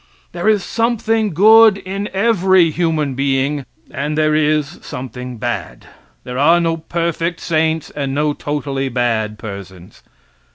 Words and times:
There 0.31 0.49
is 0.49 0.63
something 0.63 1.29
good 1.31 1.77
in 1.77 2.07
every 2.11 2.71
human 2.71 3.13
being, 3.13 3.67
and 3.91 4.17
there 4.17 4.33
is 4.33 4.79
something 4.81 5.37
bad. 5.37 5.85
There 6.23 6.39
are 6.39 6.59
no 6.59 6.77
perfect 6.77 7.39
saints 7.39 7.91
and 7.91 8.15
no 8.15 8.33
totally 8.33 8.89
bad 8.89 9.37
persons. 9.37 10.01